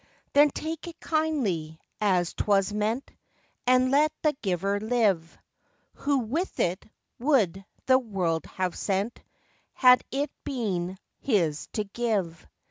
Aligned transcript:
Then 0.33 0.49
take 0.49 0.87
it 0.87 0.99
kindly, 0.99 1.79
as 2.01 2.33
'twas 2.33 2.73
meant, 2.73 3.11
And 3.67 3.91
let 3.91 4.11
the 4.23 4.33
giver 4.41 4.79
live, 4.79 5.37
Who, 5.93 6.17
with 6.17 6.59
it, 6.59 6.83
would 7.19 7.63
the 7.85 7.99
world 7.99 8.47
have 8.47 8.75
sent 8.75 9.19
Had 9.73 10.03
it 10.09 10.31
been 10.43 10.97
his 11.19 11.67
to 11.73 11.83
give. 11.83 12.47